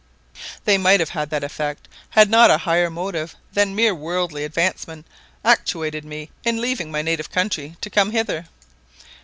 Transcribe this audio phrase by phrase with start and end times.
[0.65, 5.05] "They might have had that effect had not a higher motive than mere worldly advancement
[5.45, 8.47] actuated me in leaving my native country to come hither.